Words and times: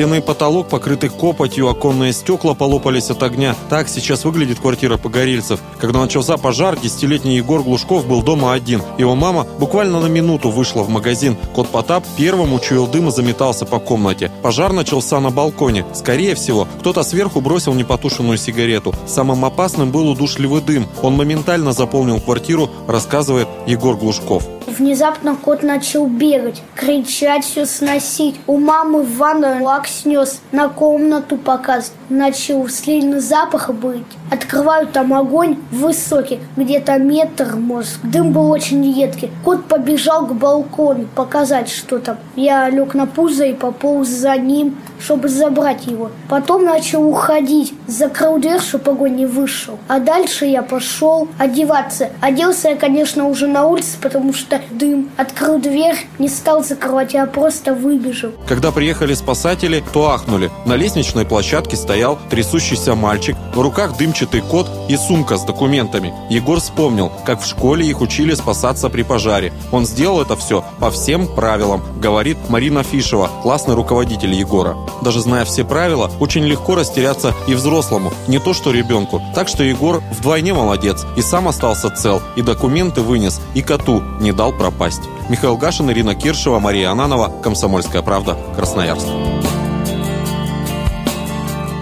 Стены 0.00 0.22
потолок 0.22 0.70
покрыты 0.70 1.10
копотью, 1.10 1.68
оконные 1.68 2.14
стекла 2.14 2.54
полопались 2.54 3.10
от 3.10 3.22
огня. 3.22 3.54
Так 3.68 3.86
сейчас 3.86 4.24
выглядит 4.24 4.58
квартира 4.58 4.96
погорельцев. 4.96 5.60
Когда 5.78 6.00
начался 6.00 6.38
пожар, 6.38 6.78
десятилетний 6.80 7.36
Егор 7.36 7.62
Глушков 7.62 8.06
был 8.06 8.22
дома 8.22 8.54
один. 8.54 8.80
Его 8.96 9.14
мама 9.14 9.46
буквально 9.58 10.00
на 10.00 10.06
минуту 10.06 10.48
вышла 10.48 10.84
в 10.84 10.88
магазин. 10.88 11.36
Кот 11.54 11.68
Потап 11.68 12.02
первым 12.16 12.54
учуял 12.54 12.86
дым 12.86 13.08
и 13.08 13.10
заметался 13.10 13.66
по 13.66 13.78
комнате. 13.78 14.32
Пожар 14.40 14.72
начался 14.72 15.20
на 15.20 15.28
балконе. 15.28 15.84
Скорее 15.92 16.34
всего, 16.34 16.66
кто-то 16.78 17.02
сверху 17.02 17.42
бросил 17.42 17.74
непотушенную 17.74 18.38
сигарету. 18.38 18.94
Самым 19.06 19.44
опасным 19.44 19.90
был 19.90 20.08
удушливый 20.08 20.62
дым. 20.62 20.86
Он 21.02 21.14
моментально 21.14 21.72
заполнил 21.74 22.20
квартиру, 22.20 22.70
рассказывает 22.88 23.48
Егор 23.66 23.98
Глушков. 23.98 24.44
Внезапно 24.70 25.34
кот 25.34 25.64
начал 25.64 26.06
бегать, 26.06 26.62
кричать, 26.76 27.44
все 27.44 27.66
сносить. 27.66 28.40
У 28.46 28.56
мамы 28.56 29.02
в 29.02 29.16
ванную 29.16 29.64
лак 29.64 29.88
снес, 29.88 30.40
на 30.52 30.68
комнату 30.68 31.36
показывать. 31.36 31.92
Начал 32.08 32.68
сильный 32.68 33.20
запах 33.20 33.70
быть. 33.70 34.04
Открываю 34.30 34.86
там 34.86 35.12
огонь 35.12 35.58
высокий, 35.72 36.38
где-то 36.56 36.98
метр, 36.98 37.56
может. 37.56 37.98
Дым 38.04 38.32
был 38.32 38.50
очень 38.50 38.84
едкий. 38.84 39.30
Кот 39.44 39.64
побежал 39.64 40.26
к 40.26 40.34
балкону 40.34 41.06
показать, 41.16 41.68
что 41.68 41.98
там. 41.98 42.18
Я 42.36 42.68
лег 42.70 42.94
на 42.94 43.06
пузо 43.06 43.44
и 43.44 43.54
пополз 43.54 44.08
за 44.08 44.36
ним, 44.36 44.76
чтобы 45.10 45.28
забрать 45.28 45.86
его. 45.86 46.12
Потом 46.28 46.64
начал 46.64 47.02
уходить. 47.02 47.74
Закрыл 47.88 48.38
дверь, 48.38 48.60
чтобы 48.60 48.92
огонь 48.92 49.16
не 49.16 49.26
вышел. 49.26 49.76
А 49.88 49.98
дальше 49.98 50.44
я 50.44 50.62
пошел 50.62 51.26
одеваться. 51.36 52.10
Оделся 52.20 52.68
я, 52.68 52.76
конечно, 52.76 53.26
уже 53.26 53.48
на 53.48 53.66
улице, 53.66 53.98
потому 54.00 54.32
что 54.32 54.60
дым. 54.70 55.10
Открыл 55.16 55.58
дверь, 55.58 55.96
не 56.20 56.28
стал 56.28 56.62
закрывать, 56.62 57.12
я 57.12 57.26
просто 57.26 57.74
выбежал. 57.74 58.30
Когда 58.46 58.70
приехали 58.70 59.14
спасатели, 59.14 59.82
то 59.92 60.10
ахнули. 60.10 60.48
На 60.64 60.76
лестничной 60.76 61.26
площадке 61.26 61.76
стоял 61.76 62.16
трясущийся 62.30 62.94
мальчик. 62.94 63.34
В 63.52 63.60
руках 63.60 63.98
дымчатый 63.98 64.42
кот 64.42 64.68
и 64.88 64.96
сумка 64.96 65.38
с 65.38 65.42
документами. 65.42 66.14
Егор 66.28 66.60
вспомнил, 66.60 67.10
как 67.26 67.42
в 67.42 67.46
школе 67.46 67.84
их 67.84 68.00
учили 68.00 68.34
спасаться 68.34 68.88
при 68.88 69.02
пожаре. 69.02 69.52
Он 69.72 69.86
сделал 69.86 70.22
это 70.22 70.36
все 70.36 70.64
по 70.78 70.92
всем 70.92 71.26
правилам, 71.26 71.82
говорит 72.00 72.36
Марина 72.48 72.84
Фишева, 72.84 73.28
классный 73.42 73.74
руководитель 73.74 74.34
Егора. 74.34 74.76
Даже 75.02 75.20
зная 75.20 75.44
все 75.44 75.64
правила, 75.64 76.10
очень 76.20 76.44
легко 76.44 76.74
растеряться 76.74 77.34
и 77.46 77.54
взрослому, 77.54 78.12
не 78.28 78.38
то 78.38 78.52
что 78.52 78.70
ребенку. 78.70 79.22
Так 79.34 79.48
что 79.48 79.62
Егор 79.62 80.02
вдвойне 80.10 80.52
молодец. 80.52 81.04
И 81.16 81.22
сам 81.22 81.48
остался 81.48 81.90
цел, 81.90 82.22
и 82.36 82.42
документы 82.42 83.00
вынес, 83.00 83.40
и 83.54 83.62
коту 83.62 84.02
не 84.20 84.32
дал 84.32 84.52
пропасть. 84.52 85.02
Михаил 85.28 85.56
Гашин, 85.56 85.90
Ирина 85.90 86.14
Киршева, 86.14 86.58
Мария 86.58 86.90
Ананова, 86.90 87.32
Комсомольская 87.42 88.02
правда, 88.02 88.36
Красноярск. 88.56 89.06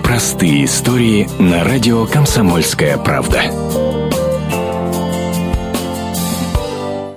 Простые 0.03 0.65
истории 0.65 1.29
на 1.39 1.65
радио 1.65 2.07
«Комсомольская 2.07 2.99
правда». 2.99 3.88